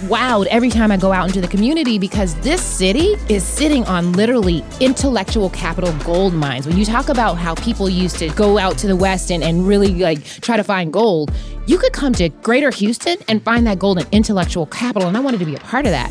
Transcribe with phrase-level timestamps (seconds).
[0.00, 4.12] wowed every time I go out into the community because this city is sitting on
[4.12, 6.66] literally intellectual capital gold mines.
[6.66, 9.66] When you talk about how people used to go out to the West and, and
[9.66, 11.32] really like try to find gold,
[11.66, 15.08] you could come to greater Houston and find that gold in intellectual capital.
[15.08, 16.10] And I wanted to be a part of that.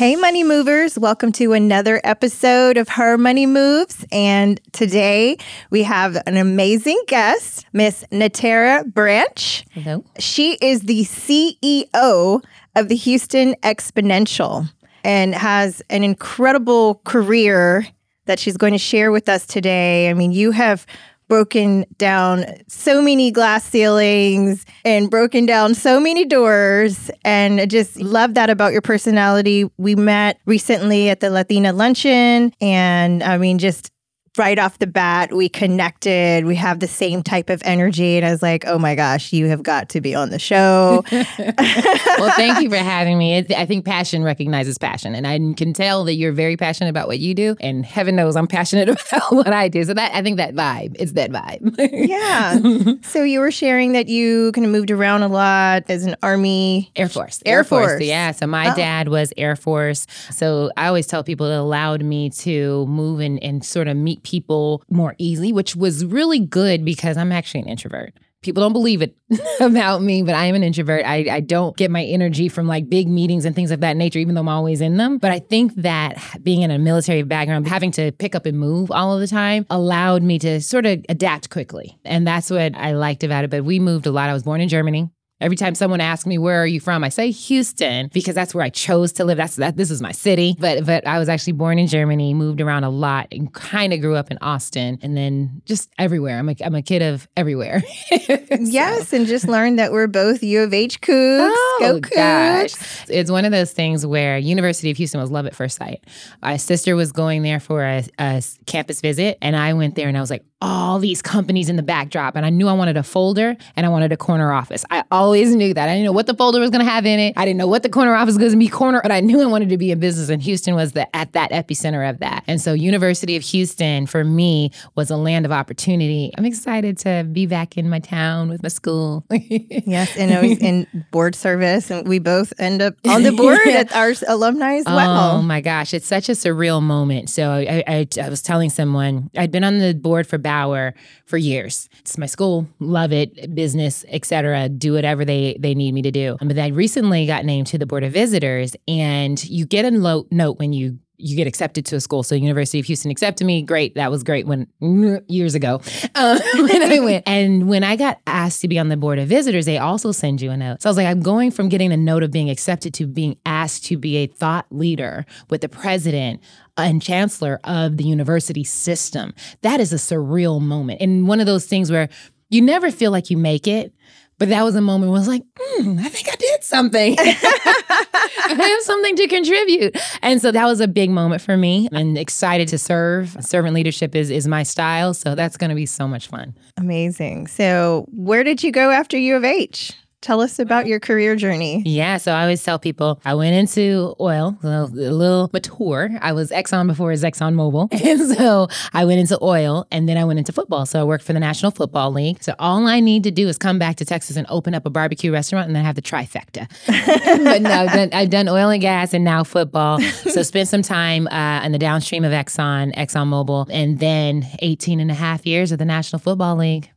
[0.00, 0.98] Hey, money movers.
[0.98, 4.02] Welcome to another episode of Her Money Moves.
[4.10, 5.36] And today
[5.68, 9.66] we have an amazing guest, Miss Natara Branch.
[9.72, 10.02] Hello.
[10.18, 12.42] She is the CEO
[12.76, 14.72] of the Houston Exponential
[15.04, 17.86] and has an incredible career
[18.24, 20.08] that she's going to share with us today.
[20.08, 20.86] I mean, you have
[21.30, 27.10] broken down so many glass ceilings and broken down so many doors.
[27.24, 29.70] And I just love that about your personality.
[29.78, 32.52] We met recently at the Latina luncheon.
[32.60, 33.92] And I mean, just
[34.38, 36.44] right off the bat, we connected.
[36.44, 38.16] We have the same type of energy.
[38.16, 41.04] And I was like, oh my gosh, you have got to be on the show.
[41.10, 43.38] well, thank you for having me.
[43.38, 45.14] I think passion recognizes passion.
[45.14, 47.56] And I can tell that you're very passionate about what you do.
[47.60, 49.82] And heaven knows I'm passionate about what I do.
[49.84, 51.76] So that I think that vibe, it's that vibe.
[51.92, 52.58] yeah.
[53.10, 56.92] So you were sharing that you kind of moved around a lot as an Army.
[56.94, 57.42] Air Force.
[57.44, 57.92] Air, Air Force.
[57.92, 58.02] Force.
[58.02, 58.30] Yeah.
[58.32, 58.76] So my oh.
[58.76, 60.06] dad was Air Force.
[60.30, 64.19] So I always tell people it allowed me to move and, and sort of meet
[64.22, 68.14] people more easily, which was really good because I'm actually an introvert.
[68.42, 69.14] People don't believe it
[69.60, 71.04] about me, but I am an introvert.
[71.04, 74.18] I, I don't get my energy from like big meetings and things of that nature,
[74.18, 75.18] even though I'm always in them.
[75.18, 78.90] But I think that being in a military background, having to pick up and move
[78.90, 81.98] all of the time allowed me to sort of adapt quickly.
[82.06, 83.50] And that's what I liked about it.
[83.50, 84.30] But we moved a lot.
[84.30, 85.10] I was born in Germany.
[85.40, 88.64] Every time someone asks me where are you from, I say Houston because that's where
[88.64, 89.38] I chose to live.
[89.38, 90.56] That's that this is my city.
[90.58, 94.00] But but I was actually born in Germany, moved around a lot, and kind of
[94.00, 96.38] grew up in Austin, and then just everywhere.
[96.38, 97.82] I'm a I'm a kid of everywhere.
[98.26, 98.38] so.
[98.60, 101.50] Yes, and just learned that we're both U of H cougs.
[101.52, 102.74] Oh Go gosh,
[103.08, 106.04] it's one of those things where University of Houston was love at first sight.
[106.42, 110.18] My sister was going there for a, a campus visit, and I went there, and
[110.18, 113.02] I was like, all these companies in the backdrop, and I knew I wanted a
[113.02, 114.84] folder and I wanted a corner office.
[114.90, 115.88] I always knew that.
[115.88, 117.34] I didn't know what the folder was going to have in it.
[117.36, 119.40] I didn't know what the corner office was going to be corner, but I knew
[119.40, 120.28] I wanted to be in business.
[120.28, 122.44] And Houston was the at that epicenter of that.
[122.46, 126.32] And so University of Houston for me was a land of opportunity.
[126.36, 129.24] I'm excited to be back in my town with my school.
[129.30, 133.60] yes, and I was in board service, and we both end up on the board
[133.66, 133.78] yeah.
[133.78, 135.36] at our alumni as well.
[135.36, 137.30] Oh my gosh, it's such a surreal moment.
[137.30, 141.36] So I, I, I was telling someone I'd been on the board for Bauer for
[141.36, 141.88] years.
[142.00, 144.68] It's my school, love it, business, etc.
[144.68, 146.36] Do whatever they they need me to do.
[146.40, 150.58] But I recently got named to the board of visitors, and you get a note
[150.58, 152.22] when you you get accepted to a school.
[152.22, 153.62] So University of Houston accepted me.
[153.62, 153.94] Great.
[153.94, 154.66] That was great when
[155.28, 155.80] years ago
[156.14, 157.24] uh, when I went.
[157.26, 160.40] And when I got asked to be on the board of visitors, they also send
[160.40, 160.82] you a note.
[160.82, 163.36] So I was like, I'm going from getting a note of being accepted to being
[163.44, 166.40] asked to be a thought leader with the president
[166.76, 169.34] and chancellor of the university system.
[169.62, 171.00] That is a surreal moment.
[171.00, 172.08] And one of those things where
[172.48, 173.94] you never feel like you make it,
[174.40, 177.14] but that was a moment where I was like, mm, I think I did something.
[177.20, 180.00] I have something to contribute.
[180.22, 183.36] And so that was a big moment for me and excited to serve.
[183.40, 185.12] Servant leadership is, is my style.
[185.12, 186.56] So that's going to be so much fun.
[186.78, 187.48] Amazing.
[187.48, 189.92] So, where did you go after U of H?
[190.22, 191.82] Tell us about your career journey.
[191.86, 196.10] Yeah, so I always tell people I went into oil, a little mature.
[196.20, 197.88] I was Exxon before it was Exxon Mobil.
[198.10, 200.84] And so I went into oil and then I went into football.
[200.84, 202.42] So I worked for the National Football League.
[202.42, 204.90] So all I need to do is come back to Texas and open up a
[204.90, 206.68] barbecue restaurant and then have the trifecta.
[207.44, 210.00] but no, I've done, I've done, oil and gas and now football.
[210.00, 215.00] So spent some time uh, in the downstream of Exxon, Exxon Mobil, and then 18
[215.00, 216.90] and a half years of the National Football League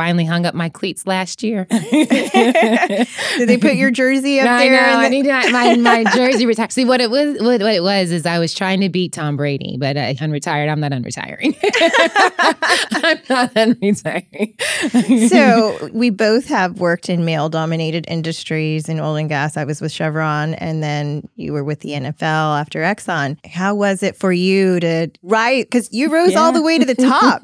[0.00, 1.66] finally hung up my cleats last year.
[1.70, 3.06] Did
[3.36, 4.82] they put your jersey up no, there?
[4.82, 4.98] I know.
[4.98, 6.72] I need my, my jersey retired.
[6.72, 7.34] See what it was.
[7.38, 10.70] What, what, it was is I was trying to beat Tom Brady, but uh, unretired.
[10.70, 11.54] I'm not unretiring.
[13.04, 15.28] I'm not unretiring.
[15.28, 19.58] so we both have worked in male-dominated industries in oil and gas.
[19.58, 23.36] I was with Chevron, and then you were with the NFL after Exxon.
[23.46, 25.64] How was it for you to rise?
[25.64, 26.40] Because you rose yeah.
[26.40, 27.42] all the way to the top.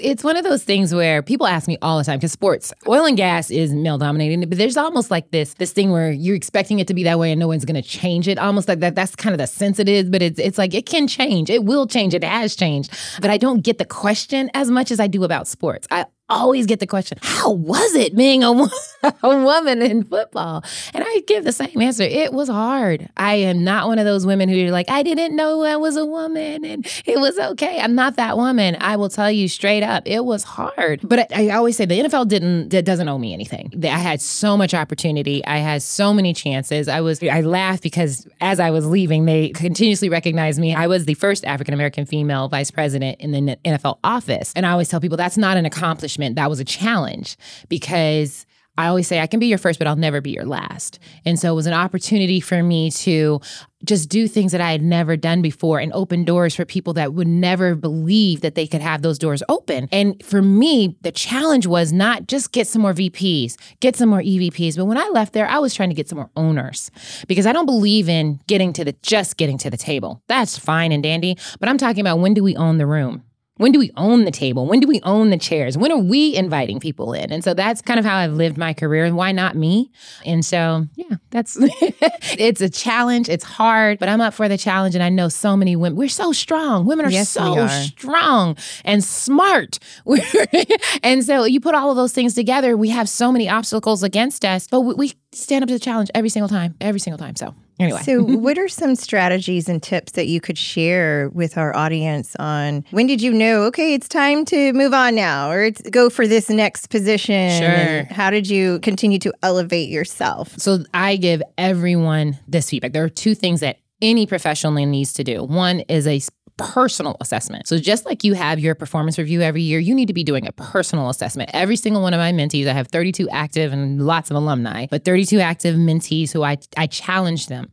[0.00, 3.04] it's one of those things where people ask me all the time because sports, oil
[3.04, 6.78] and gas is male dominated, but there's almost like this this thing where you're expecting
[6.80, 8.38] it to be that way and no one's going to change it.
[8.38, 8.94] Almost like that.
[8.94, 11.50] That's kind of the sense it is, but it's it's like it can change.
[11.50, 12.14] It will change.
[12.14, 12.90] It has changed,
[13.20, 15.86] but I don't get the question as much as I do about sports.
[15.90, 18.50] I always get the question, how was it being a,
[19.22, 20.64] a woman in football?
[20.92, 22.02] And I give the same answer.
[22.02, 23.08] It was hard.
[23.16, 25.96] I am not one of those women who are like, I didn't know I was
[25.96, 27.78] a woman and it was okay.
[27.80, 28.76] I'm not that woman.
[28.80, 31.00] I will tell you straight up, it was hard.
[31.02, 33.72] But I, I always say the NFL didn't, it doesn't owe me anything.
[33.84, 35.44] I had so much opportunity.
[35.44, 36.88] I had so many chances.
[36.88, 40.74] I was, I laughed because as I was leaving, they continuously recognized me.
[40.74, 44.52] I was the first African American female vice president in the NFL office.
[44.56, 47.36] And I always tell people that's not an accomplishment accomplishment, that was a challenge
[47.68, 50.98] because I always say I can be your first, but I'll never be your last.
[51.24, 53.40] And so it was an opportunity for me to
[53.84, 57.14] just do things that I had never done before and open doors for people that
[57.14, 59.88] would never believe that they could have those doors open.
[59.92, 64.22] And for me, the challenge was not just get some more VPs, get some more
[64.22, 66.90] EVPs, but when I left there, I was trying to get some more owners
[67.28, 70.20] because I don't believe in getting to the just getting to the table.
[70.26, 73.22] That's fine and dandy, but I'm talking about when do we own the room?
[73.56, 74.66] When do we own the table?
[74.66, 75.78] When do we own the chairs?
[75.78, 77.30] When are we inviting people in?
[77.30, 79.04] And so that's kind of how I've lived my career.
[79.04, 79.92] And why not me?
[80.26, 83.28] And so, yeah, that's it's a challenge.
[83.28, 84.96] It's hard, but I'm up for the challenge.
[84.96, 86.84] And I know so many women, we're so strong.
[86.84, 87.68] Women are yes, so are.
[87.68, 89.78] strong and smart.
[91.04, 94.44] and so you put all of those things together, we have so many obstacles against
[94.44, 97.36] us, but we stand up to the challenge every single time, every single time.
[97.36, 98.00] So Anyway.
[98.02, 102.84] So, what are some strategies and tips that you could share with our audience on
[102.90, 106.26] when did you know, okay, it's time to move on now or it's go for
[106.26, 107.50] this next position?
[107.60, 108.04] Sure.
[108.14, 110.58] how did you continue to elevate yourself?
[110.58, 112.92] So, I give everyone this feedback.
[112.92, 115.42] There are two things that any professional needs to do.
[115.42, 116.20] One is a
[116.56, 117.66] personal assessment.
[117.66, 120.46] So just like you have your performance review every year, you need to be doing
[120.46, 121.50] a personal assessment.
[121.52, 125.04] Every single one of my mentees, I have 32 active and lots of alumni, but
[125.04, 127.72] 32 active mentees who I I challenge them.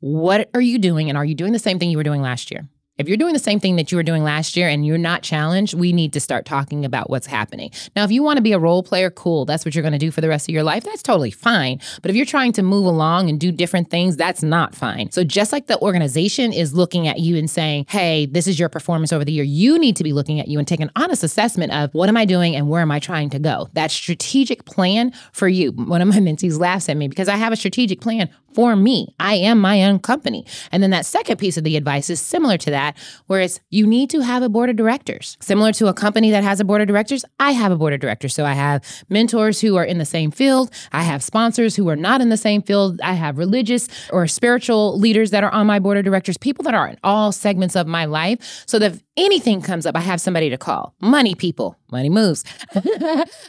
[0.00, 2.50] What are you doing and are you doing the same thing you were doing last
[2.50, 2.68] year?
[2.96, 5.22] If you're doing the same thing that you were doing last year and you're not
[5.22, 7.72] challenged, we need to start talking about what's happening.
[7.96, 9.44] Now, if you want to be a role player, cool.
[9.44, 10.84] That's what you're going to do for the rest of your life.
[10.84, 11.80] That's totally fine.
[12.02, 15.10] But if you're trying to move along and do different things, that's not fine.
[15.10, 18.68] So, just like the organization is looking at you and saying, hey, this is your
[18.68, 21.24] performance over the year, you need to be looking at you and take an honest
[21.24, 23.68] assessment of what am I doing and where am I trying to go?
[23.72, 25.72] That strategic plan for you.
[25.72, 29.14] One of my mentees laughs at me because I have a strategic plan for me.
[29.18, 30.46] I am my own company.
[30.72, 32.96] And then that second piece of the advice is similar to that,
[33.26, 35.36] where it's you need to have a board of directors.
[35.40, 38.00] Similar to a company that has a board of directors, I have a board of
[38.00, 38.34] directors.
[38.34, 41.96] So I have mentors who are in the same field, I have sponsors who are
[41.96, 45.78] not in the same field, I have religious or spiritual leaders that are on my
[45.78, 49.02] board of directors, people that are in all segments of my life, so that if
[49.16, 50.94] anything comes up, I have somebody to call.
[51.00, 52.44] Money people, money moves.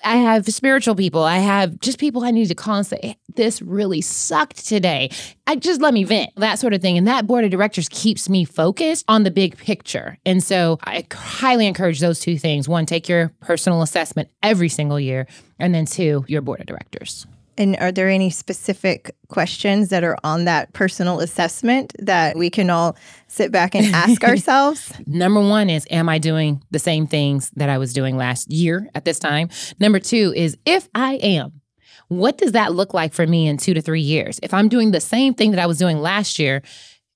[0.06, 3.62] I have spiritual people, I have just people I need to call and say, this
[3.62, 5.09] really sucked today.
[5.47, 6.97] I just let me vent, that sort of thing.
[6.97, 10.18] And that board of directors keeps me focused on the big picture.
[10.25, 12.69] And so I highly encourage those two things.
[12.69, 15.27] One, take your personal assessment every single year.
[15.59, 17.27] And then two, your board of directors.
[17.57, 22.69] And are there any specific questions that are on that personal assessment that we can
[22.69, 22.98] all
[23.28, 24.92] sit back and ask ourselves?
[25.06, 28.90] Number one is Am I doing the same things that I was doing last year
[28.96, 29.50] at this time?
[29.80, 31.62] Number two is If I am,
[32.07, 34.40] what does that look like for me in two to three years?
[34.44, 36.62] If I'm doing the same thing that I was doing last year,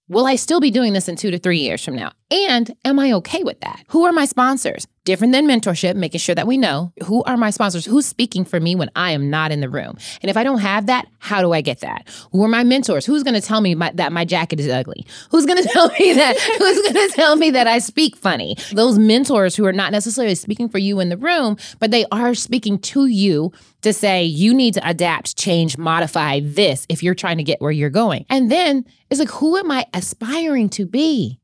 [0.07, 2.11] will I still be doing this in two to three years from now?
[2.31, 3.83] And am I okay with that?
[3.89, 4.87] Who are my sponsors?
[5.09, 8.59] Different than mentorship, making sure that we know who are my sponsors, who's speaking for
[8.59, 9.97] me when I am not in the room.
[10.21, 12.07] And if I don't have that, how do I get that?
[12.31, 13.07] Who are my mentors?
[13.07, 15.07] Who's going to tell me my, that my jacket is ugly?
[15.31, 16.37] Who's going to tell me that?
[16.59, 18.55] who's going to tell me that I speak funny?
[18.71, 22.35] Those mentors who are not necessarily speaking for you in the room, but they are
[22.35, 23.51] speaking to you
[23.81, 27.71] to say you need to adapt, change, modify this if you're trying to get where
[27.71, 28.27] you're going.
[28.29, 31.39] And then it's like, who am I aspiring to be?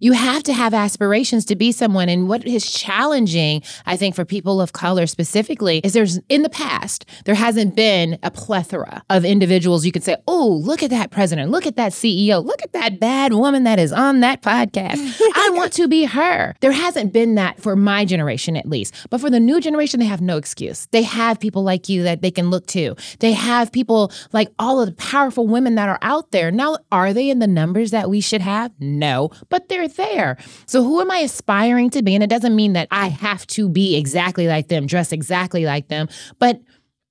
[0.00, 2.08] You have to have aspirations to be someone.
[2.08, 6.48] And what is challenging, I think, for people of color specifically, is there's in the
[6.48, 11.10] past, there hasn't been a plethora of individuals you could say, oh, look at that
[11.10, 15.20] president, look at that CEO, look at that bad woman that is on that podcast.
[15.34, 16.54] I want to be her.
[16.60, 18.94] There hasn't been that for my generation, at least.
[19.10, 20.86] But for the new generation, they have no excuse.
[20.90, 22.96] They have people like you that they can look to.
[23.18, 26.50] They have people like all of the powerful women that are out there.
[26.50, 28.72] Now, are they in the numbers that we should have?
[28.80, 30.36] No, but they're there.
[30.66, 32.14] So who am I aspiring to be?
[32.14, 35.88] And it doesn't mean that I have to be exactly like them, dress exactly like
[35.88, 36.60] them, but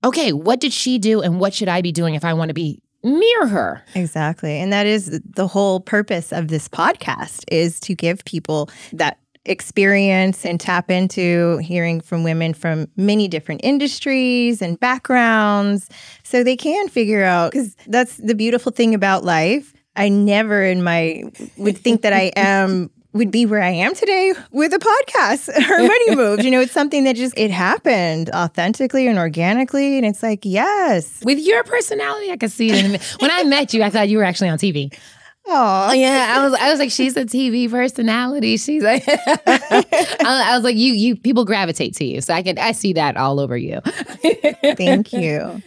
[0.03, 2.53] okay, what did she do and what should I be doing if I want to
[2.53, 3.83] be near her?
[3.95, 4.57] Exactly.
[4.59, 10.45] And that is the whole purpose of this podcast is to give people that experience
[10.45, 15.89] and tap into hearing from women from many different industries and backgrounds
[16.23, 20.81] so they can figure out cuz that's the beautiful thing about life I never in
[20.81, 21.23] my
[21.57, 25.77] would think that I am would be where I am today with a podcast or
[25.79, 26.45] money moves.
[26.45, 29.97] You know, it's something that just it happened authentically and organically.
[29.97, 31.21] And it's like, yes.
[31.25, 33.01] With your personality, I could see it.
[33.19, 34.97] When I met you, I thought you were actually on TV.
[35.51, 38.57] Oh yeah, I was I was like, she's a TV personality.
[38.57, 42.71] She's like, I, was like, you you people gravitate to you, so I can I
[42.71, 43.81] see that all over you.
[44.75, 45.61] Thank you.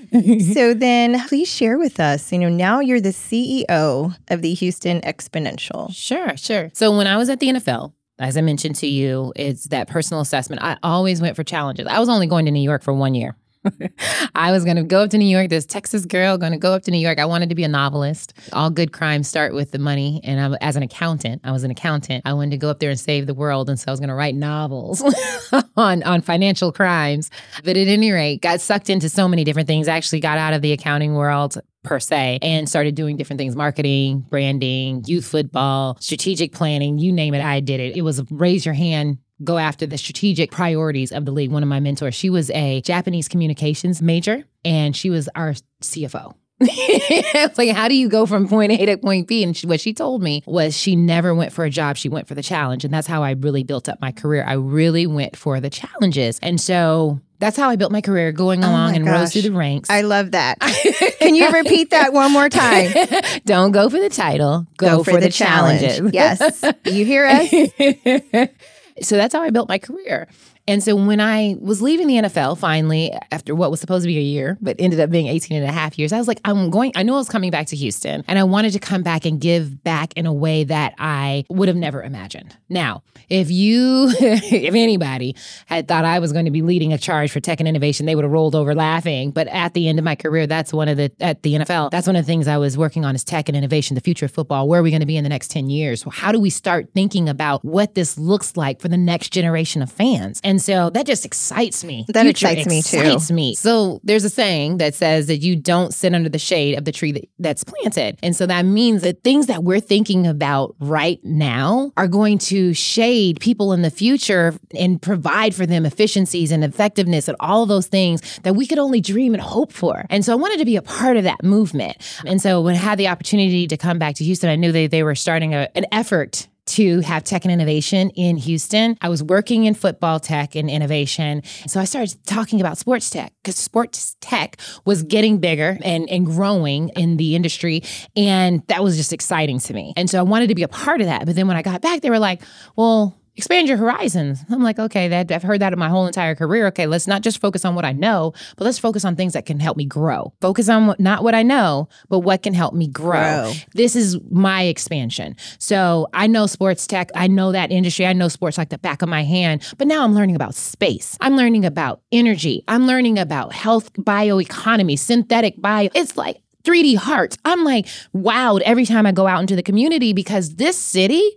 [0.55, 2.31] So then, please share with us.
[2.31, 5.93] You know, now you're the CEO of the Houston Exponential.
[5.95, 6.71] Sure, sure.
[6.75, 10.21] So when I was at the NFL, as I mentioned to you, it's that personal
[10.21, 10.63] assessment.
[10.63, 11.89] I always went for challenges.
[11.89, 13.37] I was only going to New York for one year.
[14.35, 15.49] I was going to go up to New York.
[15.49, 17.19] This Texas girl going to go up to New York.
[17.19, 18.35] I wanted to be a novelist.
[18.53, 20.21] All good crimes start with the money.
[20.25, 22.23] And I, as an accountant, I was an accountant.
[22.25, 23.69] I wanted to go up there and save the world.
[23.69, 25.03] And so I was going to write novels
[25.77, 27.31] on, on financial crimes.
[27.65, 29.89] But at any rate, got sucked into so many different things.
[29.89, 34.25] Actually got out of the accounting world per se and started doing different things marketing,
[34.31, 37.97] branding, youth football, strategic planning, you name it, I did it.
[37.97, 41.51] It was raise your hand go after the strategic priorities of the league.
[41.51, 46.35] One of my mentors, she was a Japanese communications major and she was our CFO.
[47.59, 49.43] like, how do you go from point A to point B?
[49.43, 52.29] And she, what she told me was she never went for a job, she went
[52.29, 52.85] for the challenge.
[52.85, 54.45] And that's how I really built up my career.
[54.47, 56.39] I really went for the challenges.
[56.41, 59.19] And so that's how I built my career, going oh along oh and gosh.
[59.19, 59.91] rose through the ranks.
[59.91, 60.61] I love that.
[61.19, 62.93] Can you repeat that one more time?
[63.45, 66.01] Don't go for the title, go, go for, for, the, the challenges.
[66.13, 66.65] yes.
[66.85, 68.49] You hear us?
[69.01, 70.29] So that's how I built my career.
[70.69, 74.19] And so when I was leaving the NFL finally, after what was supposed to be
[74.19, 76.71] a year, but ended up being 18 and a half years, I was like, I'm
[76.71, 79.25] going, I knew I was coming back to Houston and I wanted to come back
[79.25, 82.57] and give back in a way that I would have never imagined.
[82.69, 85.35] Now, if you, if anybody
[85.67, 88.15] had thought I was going to be leading a charge for tech and innovation, they
[88.15, 89.33] would have rolled over laughing.
[89.33, 92.07] But at the end of my career, that's one of the, at the NFL, that's
[92.07, 94.31] one of the things I was working on is tech and innovation, the future of
[94.31, 94.69] football.
[94.69, 96.05] Where are we going to be in the next 10 years?
[96.09, 99.91] How do we start thinking about what this looks like for the next generation of
[99.91, 100.41] fans?
[100.45, 102.05] And so that just excites me.
[102.09, 102.99] That Future excites me too.
[102.99, 103.55] Excites me.
[103.55, 106.93] So there's a saying that says that you don't sit under the shade of the
[106.93, 108.19] tree that, that's planted.
[108.23, 112.75] And so that means that things that we're thinking about right now are going to
[112.75, 117.87] shade people in the future and provide for them efficiencies and effectiveness and all those
[117.87, 120.05] things that we could only dream and hope for.
[120.11, 121.97] And so I wanted to be a part of that movement.
[122.27, 124.91] And so when I had the opportunity to come back to Houston, I knew that
[124.91, 128.97] they were starting a, an effort to have tech and innovation in Houston.
[129.01, 131.43] I was working in football tech and innovation.
[131.67, 136.27] So I started talking about sports tech because sports tech was getting bigger and, and
[136.27, 137.83] growing in the industry.
[138.17, 139.93] And that was just exciting to me.
[139.97, 141.27] And so I wanted to be a part of that.
[141.27, 142.43] But then when I got back, they were like,
[142.77, 144.45] well, expand your horizons.
[144.51, 146.67] I'm like, okay, that I've heard that in my whole entire career.
[146.69, 149.47] Okay, let's not just focus on what I know, but let's focus on things that
[149.47, 150.33] can help me grow.
[150.41, 153.13] Focus on what, not what I know, but what can help me grow.
[153.13, 153.53] grow.
[153.75, 155.37] This is my expansion.
[155.59, 157.11] So I know sports tech.
[157.15, 158.07] I know that industry.
[158.07, 159.63] I know sports like the back of my hand.
[159.79, 161.17] But now I'm learning about space.
[161.21, 162.65] I'm learning about energy.
[162.69, 165.89] I'm learning about health, bioeconomy, synthetic bio.
[165.95, 167.39] It's like 3D hearts.
[167.45, 171.33] I'm like wowed every time I go out into the community because this city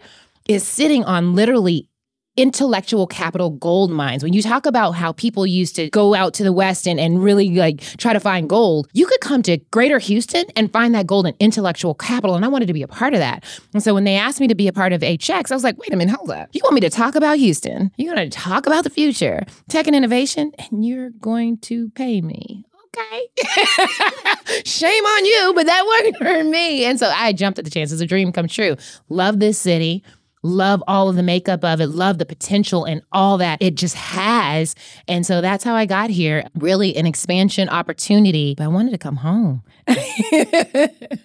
[0.47, 1.89] is sitting on literally
[2.37, 4.23] intellectual capital gold mines.
[4.23, 7.23] When you talk about how people used to go out to the West and, and
[7.23, 11.07] really like try to find gold, you could come to greater Houston and find that
[11.07, 12.35] gold in intellectual capital.
[12.35, 13.43] And I wanted to be a part of that.
[13.73, 15.77] And so when they asked me to be a part of HX, I was like,
[15.77, 16.49] wait a minute, hold up.
[16.51, 17.91] You want me to talk about Houston?
[17.97, 22.21] You're going to talk about the future, tech and innovation, and you're going to pay
[22.21, 22.65] me
[22.97, 23.27] okay.
[24.65, 26.85] Shame on you, but that worked for me.
[26.85, 27.91] And so I jumped at the chance.
[27.91, 28.77] It's a dream come true.
[29.09, 30.01] Love this city
[30.45, 33.95] love all of the makeup of it, love the potential and all that it just
[33.95, 34.75] has.
[35.07, 36.47] And so that's how I got here.
[36.55, 39.63] Really an expansion opportunity, but I wanted to come home.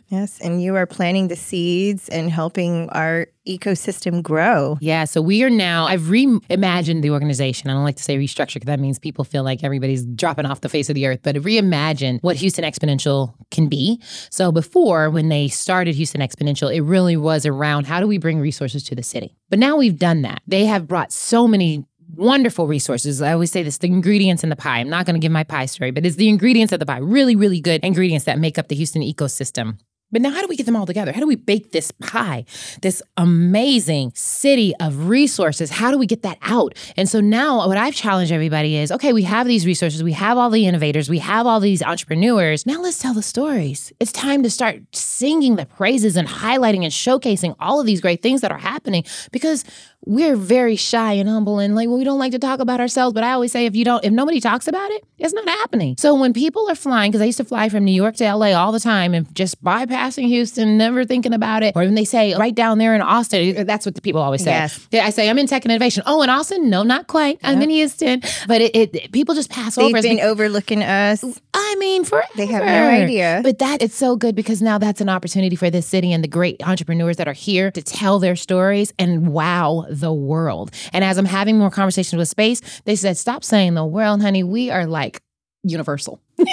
[0.09, 3.27] yes, and you are planting the seeds and helping our
[3.59, 4.79] ecosystem grow.
[4.81, 7.71] Yeah, so we are now, I've reimagined the organization.
[7.71, 10.61] I don't like to say restructure because that means people feel like everybody's dropping off
[10.61, 14.01] the face of the earth, but reimagine what Houston Exponential can be.
[14.31, 18.41] So before, when they started Houston Exponential, it really was around how do we bring
[18.41, 19.37] resources to the city?
[19.49, 20.43] But now we've done that.
[20.47, 23.23] They have brought so many wonderful resources.
[23.23, 24.79] I always say this the ingredients in the pie.
[24.79, 26.99] I'm not going to give my pie story, but it's the ingredients of the pie.
[26.99, 29.79] Really, really good ingredients that make up the Houston ecosystem.
[30.13, 31.13] But now, how do we get them all together?
[31.13, 32.45] How do we bake this pie,
[32.83, 35.71] this amazing city of resources?
[35.71, 36.75] How do we get that out?
[36.97, 40.37] And so now, what I've challenged everybody is okay, we have these resources, we have
[40.37, 42.67] all the innovators, we have all these entrepreneurs.
[42.67, 43.93] Now, let's tell the stories.
[44.01, 48.23] It's time to start singing the praises and highlighting and showcasing all of these great
[48.23, 49.65] things that are happening because
[50.07, 53.13] we're very shy and humble and like well, we don't like to talk about ourselves.
[53.13, 55.95] But I always say if you don't, if nobody talks about it, it's not happening.
[55.99, 58.53] So when people are flying, because I used to fly from New York to LA
[58.53, 62.35] all the time and just bypassing Houston, never thinking about it, or when they say
[62.35, 64.51] right down there in Austin, uh, that's what the people always say.
[64.53, 64.89] Yes.
[64.93, 66.03] I say I'm in tech and innovation.
[66.07, 66.71] Oh, in Austin?
[66.71, 67.39] No, not quite.
[67.43, 69.99] I'm in Houston, but it, it people just pass They've over.
[69.99, 71.23] us been because- overlooking us.
[71.53, 72.27] I mean, forever.
[72.37, 73.41] They have no idea.
[73.43, 76.29] But that it's so good because now that's an opportunity for this city and the
[76.29, 80.71] great entrepreneurs that are here to tell their stories and wow the world.
[80.93, 84.43] And as I'm having more conversations with Space, they said, "Stop saying the world, honey.
[84.43, 85.21] We are like
[85.63, 86.47] universal." so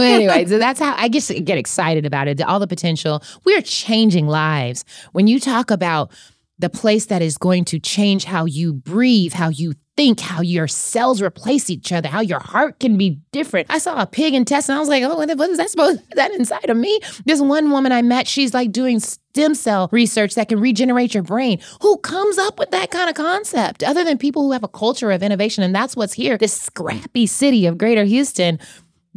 [0.00, 2.40] anyway, so that's how I just get excited about it.
[2.40, 3.22] All the potential.
[3.44, 4.84] We are changing lives.
[5.12, 6.10] When you talk about
[6.58, 10.68] the place that is going to change how you breathe, how you think, how your
[10.68, 13.66] cells replace each other, how your heart can be different.
[13.68, 14.76] I saw a pig intestine.
[14.76, 17.00] I was like, oh, what is that supposed that inside of me?
[17.24, 21.24] This one woman I met, she's like doing stem cell research that can regenerate your
[21.24, 21.60] brain.
[21.82, 25.10] Who comes up with that kind of concept other than people who have a culture
[25.10, 25.64] of innovation?
[25.64, 26.38] And that's what's here.
[26.38, 28.60] This scrappy city of Greater Houston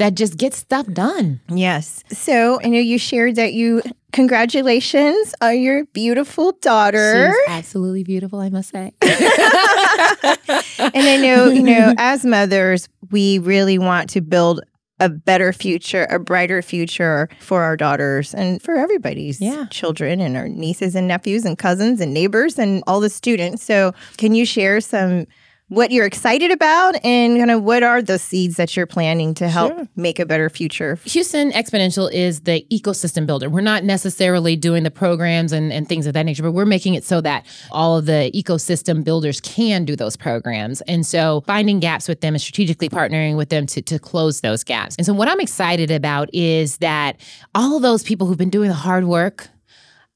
[0.01, 1.39] that just gets stuff done.
[1.47, 2.03] Yes.
[2.11, 3.81] So I know you shared that you
[4.11, 7.31] congratulations on your beautiful daughter.
[7.31, 8.91] She's absolutely beautiful, I must say.
[9.01, 14.61] and I know, you know, as mothers, we really want to build
[14.99, 19.65] a better future, a brighter future for our daughters and for everybody's Yeah.
[19.71, 23.63] children and our nieces and nephews and cousins and neighbors and all the students.
[23.63, 25.25] So, can you share some
[25.71, 29.47] what you're excited about and kind of what are the seeds that you're planning to
[29.47, 29.87] help Sure.
[29.95, 30.99] make a better future?
[31.05, 33.49] Houston Exponential is the ecosystem builder.
[33.49, 36.95] We're not necessarily doing the programs and, and things of that nature, but we're making
[36.95, 40.81] it so that all of the ecosystem builders can do those programs.
[40.81, 44.65] And so finding gaps with them and strategically partnering with them to, to close those
[44.65, 44.97] gaps.
[44.97, 47.15] And so what I'm excited about is that
[47.55, 49.47] all of those people who've been doing the hard work,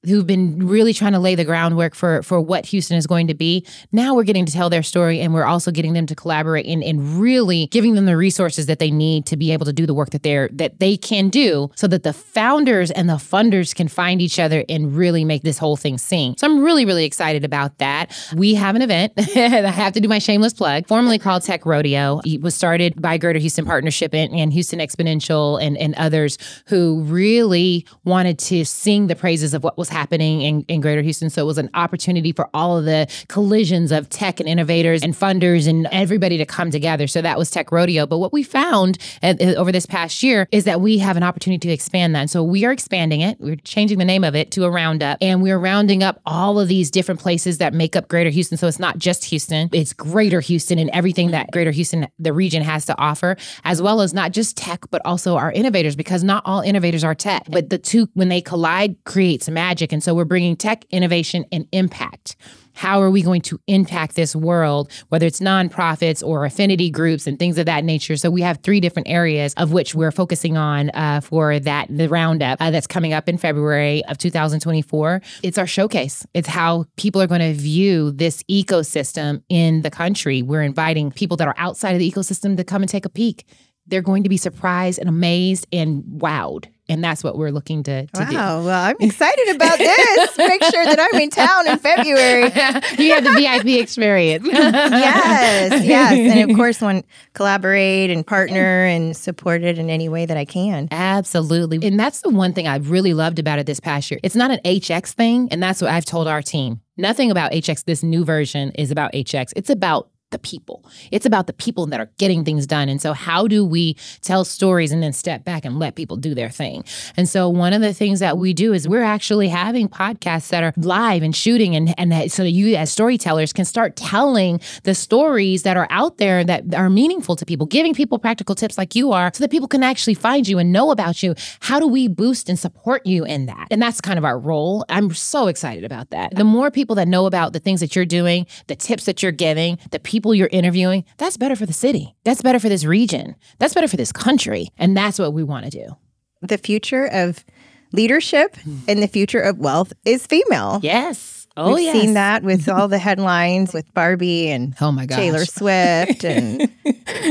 [0.07, 3.33] who've been really trying to lay the groundwork for for what Houston is going to
[3.33, 3.65] be.
[3.91, 6.83] Now we're getting to tell their story and we're also getting them to collaborate and,
[6.83, 9.93] and really giving them the resources that they need to be able to do the
[9.93, 13.87] work that they're that they can do so that the founders and the funders can
[13.87, 16.35] find each other and really make this whole thing sing.
[16.37, 18.11] So I'm really, really excited about that.
[18.35, 19.13] We have an event.
[19.17, 22.21] I have to do my shameless plug, formerly called Tech Rodeo.
[22.25, 27.01] It was started by Greater Houston Partnership and, and Houston Exponential and, and others who
[27.03, 31.29] really wanted to sing the praises of what was happening in, in Greater Houston.
[31.29, 35.13] So it was an opportunity for all of the collisions of tech and innovators and
[35.13, 37.07] funders and everybody to come together.
[37.07, 38.05] So that was Tech Rodeo.
[38.05, 41.65] But what we found at, over this past year is that we have an opportunity
[41.69, 42.19] to expand that.
[42.19, 43.37] And so we are expanding it.
[43.39, 45.17] We're changing the name of it to a roundup.
[45.21, 48.57] And we're rounding up all of these different places that make up Greater Houston.
[48.57, 52.63] So it's not just Houston, it's Greater Houston and everything that Greater Houston, the region,
[52.63, 56.43] has to offer, as well as not just tech, but also our innovators, because not
[56.45, 57.43] all innovators are tech.
[57.49, 59.84] But the two, when they collide, creates magic.
[59.91, 62.35] And so we're bringing tech, innovation, and impact.
[62.75, 67.39] How are we going to impact this world, whether it's nonprofits or affinity groups and
[67.39, 68.17] things of that nature?
[68.17, 72.09] So we have three different areas of which we're focusing on uh, for that the
[72.09, 75.21] roundup uh, that's coming up in February of 2024.
[75.41, 76.25] It's our showcase.
[76.33, 80.41] It's how people are going to view this ecosystem in the country.
[80.41, 83.45] We're inviting people that are outside of the ecosystem to come and take a peek.
[83.87, 86.67] They're going to be surprised and amazed and wowed.
[86.87, 88.35] And that's what we're looking to, to do.
[88.35, 88.63] Wow.
[88.63, 90.37] Well, I'm excited about this.
[90.37, 92.43] Make sure that I'm in town in February.
[93.03, 94.47] you have the VIP experience.
[94.51, 96.35] yes, yes.
[96.35, 100.37] And of course, want to collaborate and partner and support it in any way that
[100.37, 100.87] I can.
[100.91, 101.85] Absolutely.
[101.85, 104.19] And that's the one thing I've really loved about it this past year.
[104.21, 105.47] It's not an HX thing.
[105.51, 106.81] And that's what I've told our team.
[106.97, 109.53] Nothing about HX, this new version, is about HX.
[109.55, 110.83] It's about the people.
[111.11, 112.89] It's about the people that are getting things done.
[112.89, 116.33] And so, how do we tell stories and then step back and let people do
[116.33, 116.83] their thing?
[117.15, 120.63] And so, one of the things that we do is we're actually having podcasts that
[120.63, 124.59] are live and shooting, and, and that, so that you, as storytellers, can start telling
[124.83, 128.77] the stories that are out there that are meaningful to people, giving people practical tips
[128.77, 131.35] like you are, so that people can actually find you and know about you.
[131.61, 133.67] How do we boost and support you in that?
[133.69, 134.85] And that's kind of our role.
[134.89, 136.35] I'm so excited about that.
[136.35, 139.31] The more people that know about the things that you're doing, the tips that you're
[139.31, 142.15] giving, the people you're interviewing, that's better for the city.
[142.23, 143.35] That's better for this region.
[143.59, 144.69] That's better for this country.
[144.77, 145.97] And that's what we want to do.
[146.41, 147.43] The future of
[147.91, 148.55] leadership
[148.87, 150.79] and the future of wealth is female.
[150.81, 151.34] Yes.
[151.57, 152.01] Oh, We've yes.
[152.01, 155.17] seen that with all the headlines with Barbie and Oh my gosh.
[155.17, 156.61] Taylor Swift and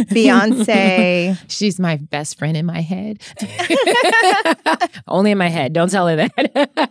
[0.08, 1.38] Beyonce.
[1.48, 3.20] She's my best friend in my head.
[5.06, 5.72] Only in my head.
[5.72, 6.90] Don't tell her that.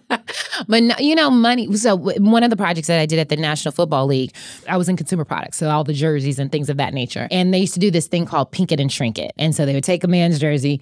[0.67, 1.74] but no, you know, money.
[1.76, 4.32] So one of the projects that I did at the National Football League,
[4.69, 7.28] I was in consumer products, so all the jerseys and things of that nature.
[7.32, 9.32] And they used to do this thing called pink it and shrink it.
[9.38, 10.82] And so they would take a man's jersey.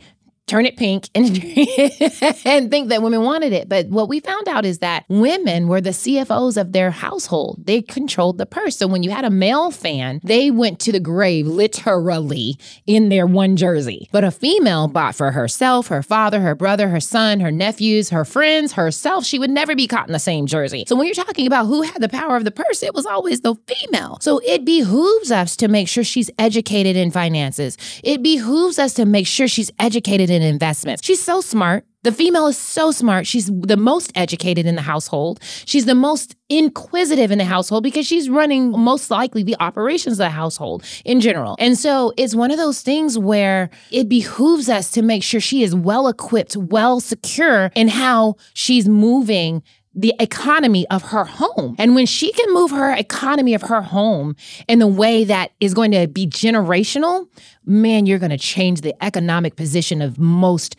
[0.52, 1.30] Turn it pink and,
[2.46, 3.70] and think that women wanted it.
[3.70, 7.66] But what we found out is that women were the CFOs of their household.
[7.66, 8.76] They controlled the purse.
[8.76, 13.26] So when you had a male fan, they went to the grave literally in their
[13.26, 14.10] one jersey.
[14.12, 18.26] But a female bought for herself, her father, her brother, her son, her nephews, her
[18.26, 19.24] friends, herself.
[19.24, 20.84] She would never be caught in the same jersey.
[20.86, 23.40] So when you're talking about who had the power of the purse, it was always
[23.40, 24.18] the female.
[24.20, 27.78] So it behooves us to make sure she's educated in finances.
[28.04, 31.04] It behooves us to make sure she's educated in investments.
[31.04, 31.86] She's so smart.
[32.04, 33.28] The female is so smart.
[33.28, 35.40] She's the most educated in the household.
[35.66, 40.26] She's the most inquisitive in the household because she's running most likely the operations of
[40.26, 41.56] the household in general.
[41.60, 45.62] And so it's one of those things where it behooves us to make sure she
[45.62, 49.62] is well equipped, well secure in how she's moving
[49.94, 51.76] the economy of her home.
[51.78, 54.36] And when she can move her economy of her home
[54.68, 57.28] in the way that is going to be generational,
[57.66, 60.76] man, you're going to change the economic position of most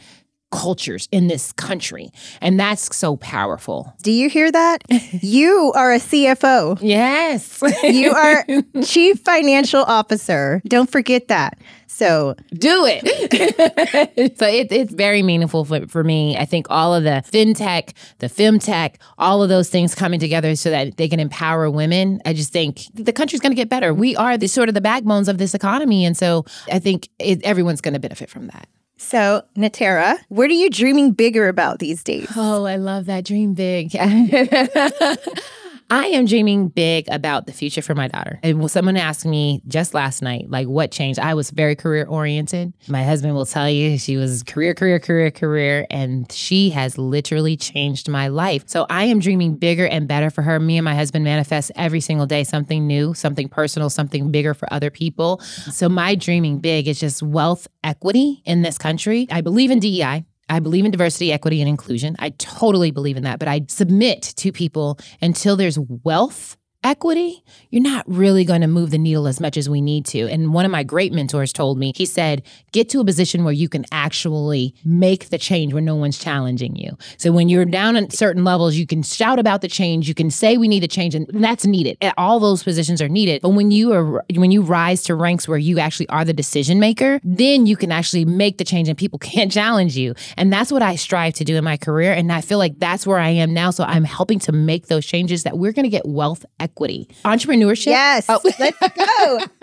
[0.52, 2.10] cultures in this country.
[2.40, 3.92] And that's so powerful.
[4.02, 4.82] Do you hear that?
[5.22, 6.78] you are a CFO.
[6.80, 7.60] Yes.
[7.82, 8.44] you are
[8.84, 10.62] Chief Financial Officer.
[10.68, 11.58] Don't forget that.
[11.88, 14.36] So do it.
[14.38, 16.36] so it, it's very meaningful for, for me.
[16.36, 20.70] I think all of the fintech, the femtech, all of those things coming together so
[20.70, 22.20] that they can empower women.
[22.24, 23.92] I just think the country's going to get better.
[23.92, 26.04] We are the sort of the backbones of this economy.
[26.04, 28.68] And so I think it, everyone's going to benefit from that.
[29.02, 32.28] So, Natara, what are you dreaming bigger about these days?
[32.36, 33.24] Oh, I love that.
[33.24, 33.92] Dream big.
[35.90, 38.40] I am dreaming big about the future for my daughter.
[38.42, 41.18] And someone asked me just last night, like, what changed?
[41.20, 42.72] I was very career oriented.
[42.88, 47.56] My husband will tell you she was career, career, career, career, and she has literally
[47.56, 48.64] changed my life.
[48.66, 50.58] So I am dreaming bigger and better for her.
[50.58, 54.72] Me and my husband manifest every single day something new, something personal, something bigger for
[54.72, 55.40] other people.
[55.40, 59.26] So my dreaming big is just wealth equity in this country.
[59.30, 60.24] I believe in DEI.
[60.52, 62.14] I believe in diversity, equity, and inclusion.
[62.18, 63.38] I totally believe in that.
[63.38, 68.90] But I submit to people until there's wealth equity, you're not really going to move
[68.90, 70.28] the needle as much as we need to.
[70.28, 72.42] And one of my great mentors told me, he said,
[72.72, 76.76] get to a position where you can actually make the change where no one's challenging
[76.76, 76.96] you.
[77.18, 80.30] So when you're down at certain levels, you can shout about the change, you can
[80.30, 81.96] say we need a change, and that's needed.
[82.16, 83.42] All those positions are needed.
[83.42, 86.80] But when you are when you rise to ranks where you actually are the decision
[86.80, 90.14] maker, then you can actually make the change and people can't challenge you.
[90.36, 92.12] And that's what I strive to do in my career.
[92.12, 93.70] And I feel like that's where I am now.
[93.70, 97.08] So I'm helping to make those changes that we're going to get wealth equity equity.
[97.24, 97.86] Entrepreneurship.
[97.86, 98.26] Yes.
[98.28, 98.40] Oh.
[98.58, 99.38] Let's go.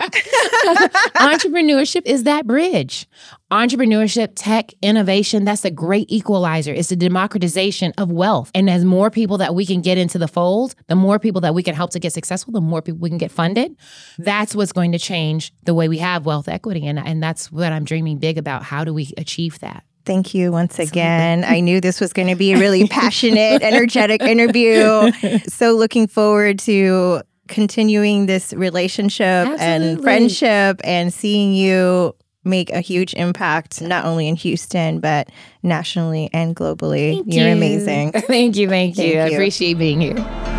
[1.16, 3.06] Entrepreneurship is that bridge.
[3.50, 6.72] Entrepreneurship, tech, innovation, that's a great equalizer.
[6.72, 8.50] It's a democratization of wealth.
[8.54, 11.52] And as more people that we can get into the fold, the more people that
[11.52, 13.76] we can help to get successful, the more people we can get funded.
[14.18, 16.86] That's what's going to change the way we have wealth equity.
[16.86, 18.62] And, and that's what I'm dreaming big about.
[18.62, 19.82] How do we achieve that?
[20.10, 21.44] Thank you once again.
[21.44, 25.12] I knew this was going to be a really passionate, energetic interview.
[25.46, 29.64] So looking forward to continuing this relationship Absolutely.
[29.64, 35.28] and friendship and seeing you make a huge impact not only in Houston but
[35.62, 37.14] nationally and globally.
[37.14, 37.54] Thank You're you.
[37.54, 38.12] amazing.
[38.26, 39.12] thank you, thank you.
[39.12, 40.58] Thank I appreciate being here.